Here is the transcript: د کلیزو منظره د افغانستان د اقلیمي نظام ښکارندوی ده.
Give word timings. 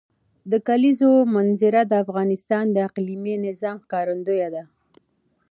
د 0.51 0.53
کلیزو 0.67 1.11
منظره 1.35 1.81
د 1.87 1.93
افغانستان 2.03 2.65
د 2.71 2.77
اقلیمي 2.87 3.35
نظام 3.47 3.75
ښکارندوی 3.83 4.47
ده. 4.53 4.63